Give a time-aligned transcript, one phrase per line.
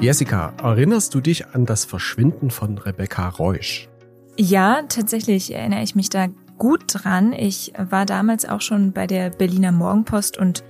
[0.00, 3.88] Jessica, erinnerst du dich an das Verschwinden von Rebecca Reusch?
[4.36, 7.32] Ja, tatsächlich erinnere ich mich da gut dran.
[7.32, 10.62] Ich war damals auch schon bei der Berliner Morgenpost und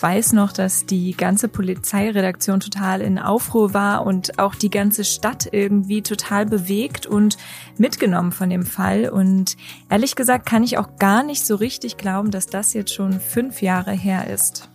[0.00, 5.48] weiß noch, dass die ganze Polizeiredaktion total in Aufruhr war und auch die ganze Stadt
[5.50, 7.38] irgendwie total bewegt und
[7.78, 9.08] mitgenommen von dem Fall.
[9.08, 9.56] Und
[9.88, 13.62] ehrlich gesagt kann ich auch gar nicht so richtig glauben, dass das jetzt schon fünf
[13.62, 14.68] Jahre her ist.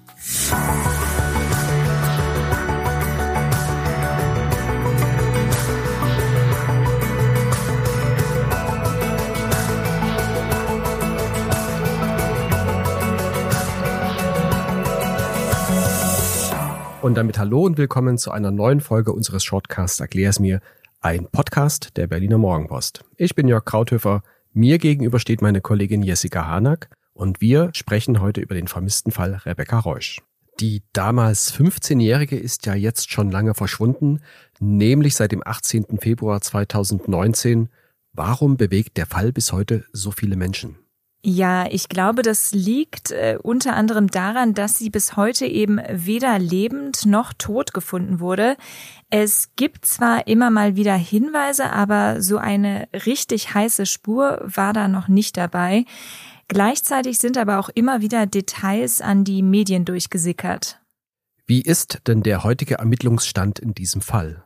[17.01, 20.59] Und damit hallo und willkommen zu einer neuen Folge unseres Shortcasts Erklär es mir,
[20.99, 23.05] ein Podcast der Berliner Morgenpost.
[23.15, 24.21] Ich bin Jörg Krauthöfer,
[24.51, 29.35] mir gegenüber steht meine Kollegin Jessica Hanack und wir sprechen heute über den vermissten Fall
[29.45, 30.21] Rebecca Reusch.
[30.59, 34.19] Die damals 15-Jährige ist ja jetzt schon lange verschwunden,
[34.59, 35.99] nämlich seit dem 18.
[36.01, 37.69] Februar 2019.
[38.11, 40.75] Warum bewegt der Fall bis heute so viele Menschen?
[41.21, 46.39] Ja, ich glaube, das liegt äh, unter anderem daran, dass sie bis heute eben weder
[46.39, 48.55] lebend noch tot gefunden wurde.
[49.09, 54.87] Es gibt zwar immer mal wieder Hinweise, aber so eine richtig heiße Spur war da
[54.87, 55.83] noch nicht dabei.
[56.47, 60.79] Gleichzeitig sind aber auch immer wieder Details an die Medien durchgesickert.
[61.45, 64.45] Wie ist denn der heutige Ermittlungsstand in diesem Fall?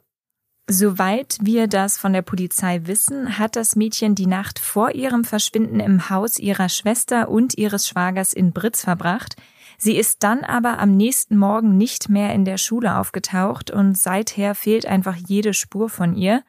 [0.69, 5.81] Soweit wir das von der Polizei wissen, hat das Mädchen die Nacht vor ihrem Verschwinden
[5.81, 9.35] im Haus ihrer Schwester und ihres Schwagers in Britz verbracht.
[9.77, 14.55] Sie ist dann aber am nächsten Morgen nicht mehr in der Schule aufgetaucht und seither
[14.55, 16.43] fehlt einfach jede Spur von ihr.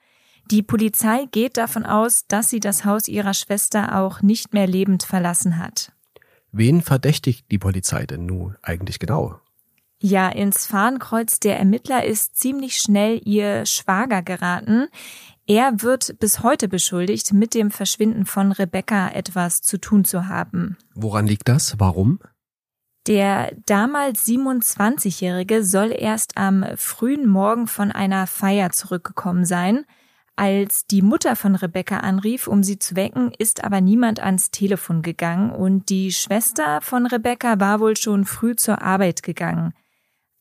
[0.49, 5.03] Die Polizei geht davon aus, dass sie das Haus ihrer Schwester auch nicht mehr lebend
[5.03, 5.91] verlassen hat.
[6.53, 9.41] Wen verdächtigt die Polizei denn nun eigentlich genau?
[10.07, 14.89] Ja, ins Fahnenkreuz der Ermittler ist ziemlich schnell ihr Schwager geraten.
[15.47, 20.77] Er wird bis heute beschuldigt, mit dem Verschwinden von Rebecca etwas zu tun zu haben.
[20.95, 21.81] Woran liegt das?
[21.81, 22.19] Warum?
[23.07, 29.87] Der damals 27-Jährige soll erst am frühen Morgen von einer Feier zurückgekommen sein.
[30.37, 35.01] Als die Mutter von Rebecca anrief, um sie zu wecken, ist aber niemand ans Telefon
[35.01, 39.73] gegangen und die Schwester von Rebecca war wohl schon früh zur Arbeit gegangen.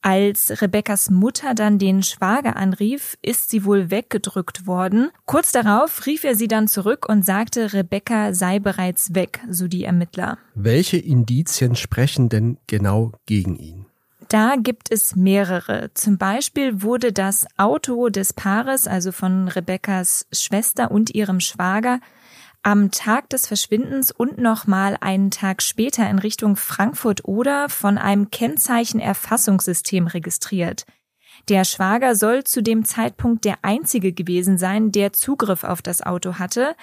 [0.06, 5.12] Als Rebekkas Mutter dann den Schwager anrief, ist sie wohl weggedrückt worden.
[5.26, 9.86] Kurz darauf rief er sie dann zurück und sagte, Rebecca sei bereits weg, so die
[9.86, 10.38] Ermittler.
[10.56, 13.86] Welche Indizien sprechen denn genau gegen ihn?
[14.28, 15.92] Da gibt es mehrere.
[15.94, 22.02] Zum Beispiel wurde das Auto des Paares, also von Rebekkas Schwester und ihrem Schwager,
[22.64, 28.32] am Tag des Verschwindens und nochmal einen Tag später in Richtung Frankfurt oder von einem
[28.32, 30.86] Kennzeichenerfassungssystem registriert.
[31.50, 36.36] Der Schwager soll zu dem Zeitpunkt der einzige gewesen sein, der Zugriff auf das Auto
[36.36, 36.76] hatte.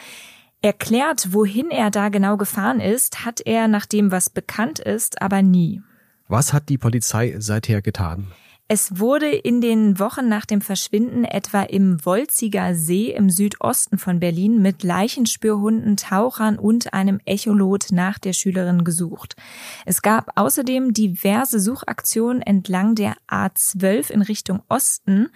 [0.60, 5.40] Erklärt, wohin er da genau gefahren ist, hat er nach dem, was bekannt ist, aber
[5.40, 5.80] nie.
[6.28, 8.28] Was hat die Polizei seither getan?
[8.72, 14.20] Es wurde in den Wochen nach dem Verschwinden etwa im Wolziger See im Südosten von
[14.20, 19.34] Berlin mit Leichenspürhunden, Tauchern und einem Echolot nach der Schülerin gesucht.
[19.86, 25.30] Es gab außerdem diverse Suchaktionen entlang der A12 in Richtung Osten.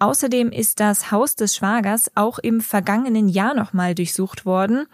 [0.00, 4.88] Außerdem ist das Haus des Schwagers auch im vergangenen Jahr nochmal durchsucht worden.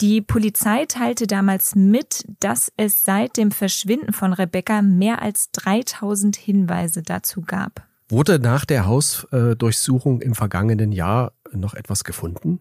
[0.00, 6.36] Die Polizei teilte damals mit, dass es seit dem Verschwinden von Rebecca mehr als 3000
[6.36, 7.86] Hinweise dazu gab.
[8.08, 12.60] Wurde nach der Hausdurchsuchung im vergangenen Jahr noch etwas gefunden?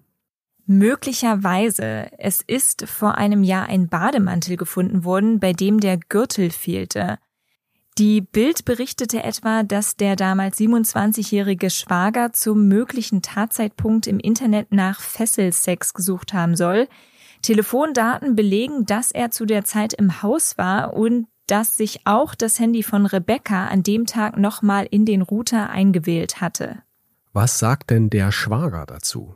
[0.65, 2.07] Möglicherweise.
[2.17, 7.17] Es ist vor einem Jahr ein Bademantel gefunden worden, bei dem der Gürtel fehlte.
[7.97, 14.99] Die Bild berichtete etwa, dass der damals 27-jährige Schwager zum möglichen Tatzeitpunkt im Internet nach
[14.99, 16.87] Fesselsex gesucht haben soll.
[17.43, 22.59] Telefondaten belegen, dass er zu der Zeit im Haus war und dass sich auch das
[22.59, 26.81] Handy von Rebecca an dem Tag nochmal in den Router eingewählt hatte.
[27.33, 29.35] Was sagt denn der Schwager dazu?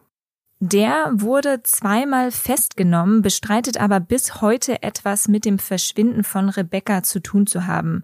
[0.60, 7.20] Der wurde zweimal festgenommen, bestreitet aber bis heute etwas mit dem Verschwinden von Rebecca zu
[7.20, 8.04] tun zu haben.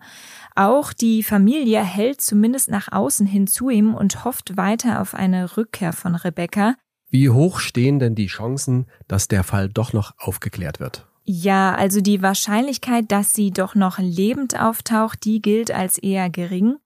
[0.54, 5.57] Auch die Familie hält zumindest nach außen hin zu ihm und hofft weiter auf eine
[5.57, 6.75] Rückkehr von Rebecca.
[7.13, 11.06] Wie hoch stehen denn die Chancen, dass der Fall doch noch aufgeklärt wird?
[11.24, 16.77] Ja, also die Wahrscheinlichkeit, dass sie doch noch lebend auftaucht, die gilt als eher gering.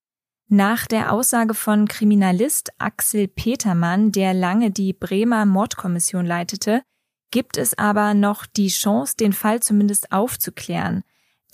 [0.50, 6.82] Nach der Aussage von Kriminalist Axel Petermann, der lange die Bremer Mordkommission leitete,
[7.32, 11.06] gibt es aber noch die Chance, den Fall zumindest aufzuklären.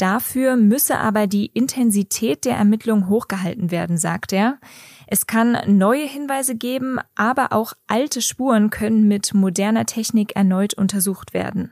[0.03, 4.59] Dafür müsse aber die Intensität der Ermittlung hochgehalten werden, sagt er.
[5.07, 11.33] Es kann neue Hinweise geben, aber auch alte Spuren können mit moderner Technik erneut untersucht
[11.33, 11.71] werden.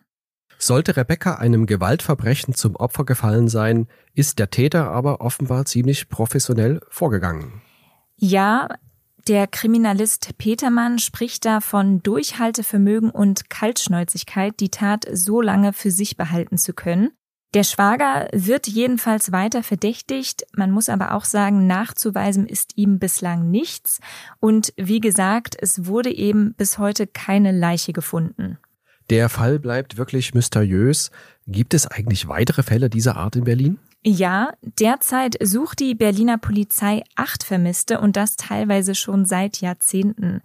[0.58, 6.80] Sollte Rebecca einem Gewaltverbrechen zum Opfer gefallen sein, ist der Täter aber offenbar ziemlich professionell
[6.88, 7.62] vorgegangen.
[8.16, 8.70] Ja,
[9.28, 16.16] der Kriminalist Petermann spricht da von Durchhaltevermögen und Kaltschnäuzigkeit, die Tat so lange für sich
[16.16, 17.12] behalten zu können.
[17.54, 20.46] Der Schwager wird jedenfalls weiter verdächtigt.
[20.56, 24.00] Man muss aber auch sagen, nachzuweisen ist ihm bislang nichts.
[24.40, 28.58] Und wie gesagt, es wurde eben bis heute keine Leiche gefunden.
[29.10, 31.12] Der Fall bleibt wirklich mysteriös.
[31.46, 33.80] Gibt es eigentlich weitere Fälle dieser Art in Berlin?
[34.04, 40.42] Ja, derzeit sucht die Berliner Polizei acht Vermisste und das teilweise schon seit Jahrzehnten.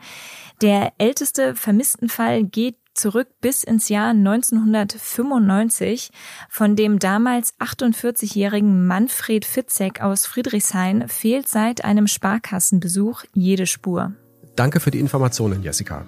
[0.60, 6.10] Der älteste Vermisstenfall geht zurück bis ins Jahr 1995.
[6.48, 14.12] Von dem damals 48-jährigen Manfred Fitzek aus Friedrichshain fehlt seit einem Sparkassenbesuch jede Spur.
[14.56, 16.06] Danke für die Informationen, Jessica.